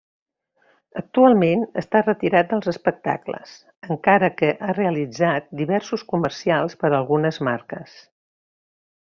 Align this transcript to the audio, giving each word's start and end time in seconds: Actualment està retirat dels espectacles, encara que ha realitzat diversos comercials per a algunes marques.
Actualment 1.01 1.65
està 1.81 2.01
retirat 2.05 2.49
dels 2.53 2.69
espectacles, 2.71 3.53
encara 3.97 4.31
que 4.41 4.51
ha 4.69 4.77
realitzat 4.81 5.53
diversos 5.63 6.09
comercials 6.15 6.81
per 6.85 6.95
a 6.95 6.95
algunes 7.03 7.43
marques. 7.51 7.95